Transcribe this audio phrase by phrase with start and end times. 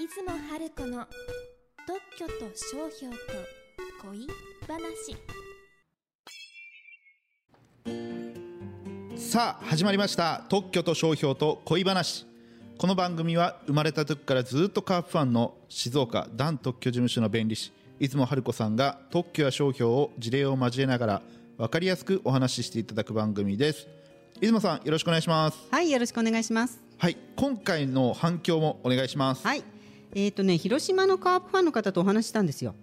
[0.00, 1.06] 春子の
[1.84, 3.18] 特許と商標と
[4.00, 4.28] 恋
[4.68, 5.16] 話。
[9.16, 10.44] さあ始まりました。
[10.48, 12.26] 特許と商標と恋話。
[12.78, 21.22] この番組は生まれた時からずっとカープファンの静岡ダン特許事務所の弁理士出雲春子さんが特許や商標を事例を交えながら
[21.56, 23.88] 分かりやすくお話ししていただく番組です。
[24.38, 25.58] 出雲さんよろしくお願いします。
[25.72, 26.80] はい、よろしくお願いします。
[26.98, 29.44] はい今回の反響もお願いします。
[29.44, 29.64] はい。
[30.14, 32.74] えっ、とね、広島のカープファンの方とお話したんですよ。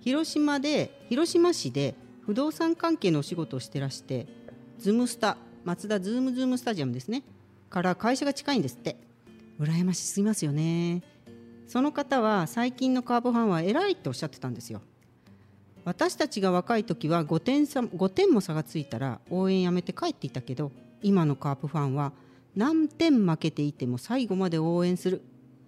[0.00, 1.94] 広島で、広島市で
[2.26, 4.26] 不動産関係のお仕事をしてらして、
[4.78, 7.22] ズームスタ、マツダ Zoom-Zoom スタジアムですね。
[7.70, 8.96] から会社が近いんですって。
[9.60, 11.02] 羨ましすぎますよね。
[11.66, 14.82] その方は最近のカープファンは偉いっておっしゃってたんですよ。
[15.84, 22.12] 私たちが若い時は5点差5点も差がついたら応援やめて帰っていたけど今のカープファンは
[22.56, 25.22] 何点負けていても最後まで応援する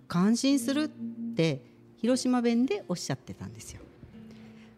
[0.08, 0.88] 感心するっ
[1.34, 1.62] て
[1.96, 3.80] 広島弁でおっしゃってたんですよ。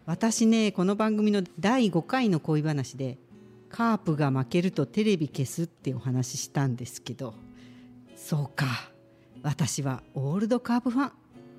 [0.06, 3.18] 私ねこの番組の第5回の恋話で
[3.68, 7.34] カープが負けるとテレビ消すってお話ししたんですけど
[8.16, 8.90] そうか
[9.42, 11.12] 私はオールドカープファン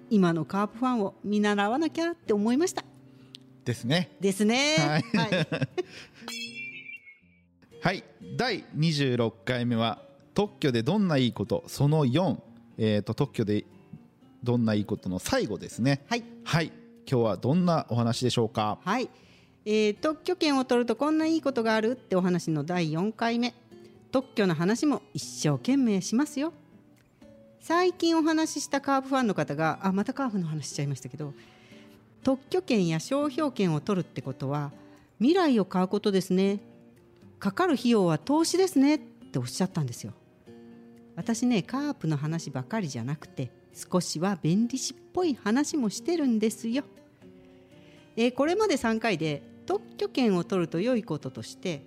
[0.09, 2.83] 今のカープファンを見習わなきゃって思いました。
[3.63, 4.09] ですね。
[4.19, 4.75] ですね。
[4.79, 5.03] はい。
[5.15, 5.47] はい。
[7.81, 8.03] はい。
[8.35, 10.01] 第26回目は
[10.33, 12.39] 特許でどんないいことその4、
[12.81, 13.65] えー、と特許で
[14.41, 16.23] どんないいことの最後ですねはい。
[16.45, 16.71] はい
[17.11, 18.79] 今日はどんなお話でしょうか？
[18.85, 19.09] はい。
[19.65, 23.53] えー特許権を取るとこんないいことがあるってお話の第4回目。
[24.11, 26.53] 特許の話も一生懸命しますよ。
[27.61, 31.33] 最近お話ししたカープファンの方が、あ、またカープの話しちゃいましたけど、
[32.23, 34.71] 特許権や商標権を取るってことは、
[35.19, 36.59] 未来を買うことですね。
[37.39, 40.13] かかる費用は投資ですねっておっしゃったんですよ。
[41.19, 46.85] 私ねカープの話ばかりじゃなくて少しは弁理士っぽい話もしてるんですよ。
[48.15, 51.83] えーこれまで3回で特許権を取ると良いこととして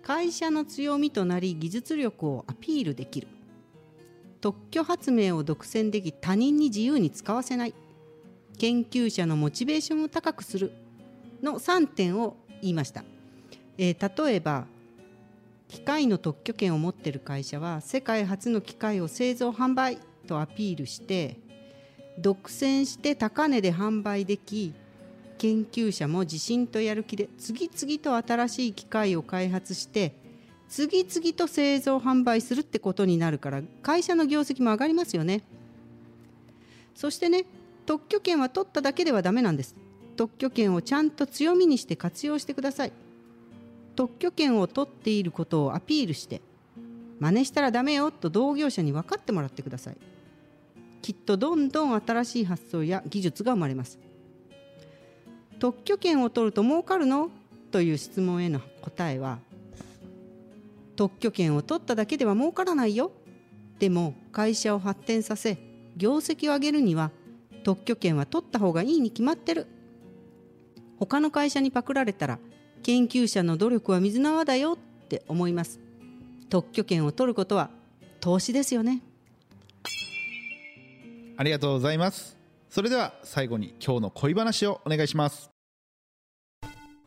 [0.00, 3.26] 会社の強みとなり技術力をアピールできる。
[4.40, 7.74] 特許発明を独占でき他人に自由に使わせない。
[8.58, 10.70] 研究者のモチベーションを高くする。
[11.42, 13.04] の3点を言いました、
[13.76, 14.68] えー例えば
[15.68, 21.38] 機械の特許権を持っている会社は世界初の機械を製造販売とアピールして
[22.18, 24.74] 独占して高値で販売でき
[25.38, 30.14] 研究者も自信とやる気で次々と新しい機械を開発して
[30.68, 35.42] 次々と製造販売するってことになるから会社の業績も上がりますよね。
[36.94, 37.44] そしてね
[37.84, 39.76] 特許権は取っただけではダメなんです。
[40.16, 42.92] 特許権をちゃんと強みにして活用してください。
[43.96, 46.42] 特許権を取っていることをアピールして
[47.18, 49.96] 真似したらダメよと同業者に分かってもらってください。
[51.02, 53.98] きっとどんどん新しい発想や技術が生まれます。
[55.58, 57.30] 特許権を取ると儲かるの？
[57.70, 59.38] という質問への答えは
[60.94, 63.12] 特許権を取っただけでは儲からないよ。
[63.78, 65.58] でも会社を発展させ
[65.96, 67.10] 業績を上げるには
[67.64, 69.66] 特許権は取った方がいいに決まってる。
[70.98, 72.38] 他の会社にパクられたら
[72.86, 75.80] 研究者の努力は水縄だよって思います。
[76.48, 77.68] 特許権を取ることは
[78.20, 79.02] 投資ですよね。
[81.36, 82.36] ありがとうございます。
[82.70, 85.50] それでは最後に今日の恋話をお願いします。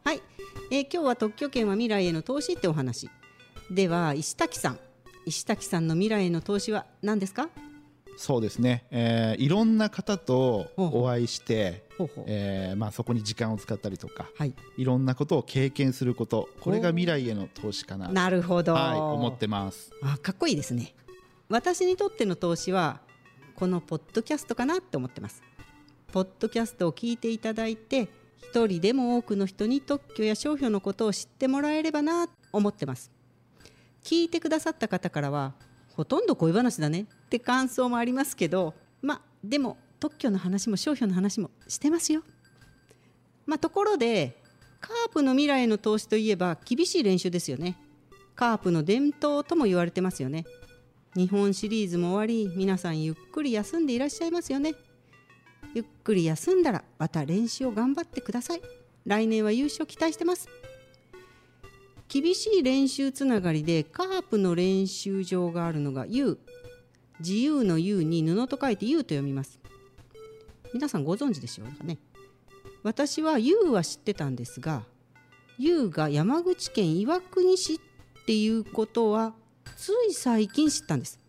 [0.03, 0.21] はい、
[0.69, 3.09] えー今日は特許権は未来への投資ってお話。
[3.71, 4.79] では石滝さん。
[5.25, 7.47] 石滝さんの未来への投資は何ですか？
[8.19, 12.25] そうですね、えーいろんな方とお会いしてほうほう。
[12.27, 14.53] えーまあ、そこに時間を使ったりとかはい。
[14.77, 19.93] いろんなことを経験することこれが未来への投資かななるほど、はい、思ってます。
[20.03, 20.93] あかっこいいですね。
[21.47, 22.99] 私にとっての投資は
[23.55, 25.41] このポッドキャストかなって思ってます。
[26.11, 33.11] ポッドキャストを聞いていただいて一人でも多くの人に特許や商標のことを知ってもらえればなと思ってます。
[34.03, 35.53] 聞いてくださった方からは
[35.95, 42.23] ほとんど恋話だねって感想もありますけどまあでも特許の話も商標の話もしてますよ。
[43.45, 44.37] まあところで
[44.79, 47.77] カープの未来への投資といえば厳しい練習ですよね。
[48.35, 50.45] カープの伝統とも言われてますよね。
[51.15, 54.73] 日本シリーズも終わり皆さんゆっくり休んでいらっしゃいますよね。
[55.73, 58.61] ゆっくり休んだらまた練習を頑張ってください。
[59.05, 60.47] 来年は優勝期待してます。
[62.09, 66.39] 厳しい練習つながりでカープの練習場があるのが U
[67.19, 69.59] 自由の U に布と書いて U と読みます。
[70.73, 71.99] 皆さんご存知でしょうかね。
[72.81, 74.83] 私は U は知ってたんですが
[75.59, 77.79] U が山口県岩国市っ
[78.25, 79.33] ていうことは
[79.77, 81.19] つい最近知ったんです。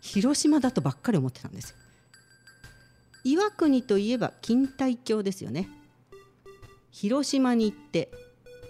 [0.00, 1.74] 広島だとばっかり思ってたんです
[3.24, 5.68] 岩国といえば錦帯橋ですよね。
[6.92, 8.12] 広島に行って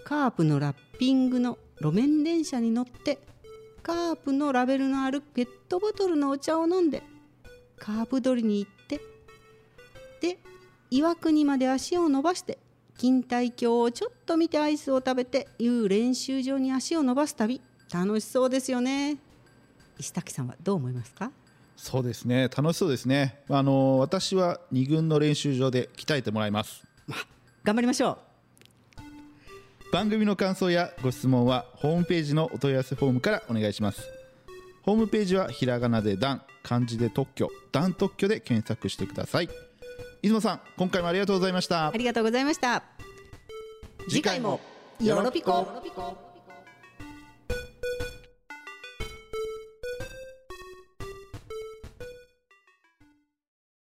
[0.07, 3.19] カープのラッピングの路面電車に乗って
[3.83, 7.03] カープのラベルのあるペットボトルのお茶を飲んで
[7.77, 9.01] カープ取りに行って
[10.21, 10.39] で
[10.89, 12.57] 岩国まで足を伸ばして
[12.97, 17.59] 錦帯橋をちょっと見てアイスを食べていう練習場に足を伸ばす旅
[17.93, 19.17] 楽しそうですよね。
[19.99, 21.33] 石滝さんはどう思いますか？
[21.75, 22.43] そうですね。
[22.43, 23.43] 楽しそうですね。
[23.49, 26.85] あの私は二軍の練習場で鍛えてもらいます。
[27.65, 28.19] 頑張りましょ
[29.91, 34.01] 番組の感想やご質問はホームページのお問い合わせフォームからお願いします。
[34.81, 39.49] ホームページはひらがなで「ダン」漢字で特許「ダン特許」で検索してください。
[40.21, 41.87] 出雲さん今回もありがとうございました。
[41.87, 42.83] うありがとうございました。
[44.09, 44.59] 次回も
[44.99, 46.26] よろぴこ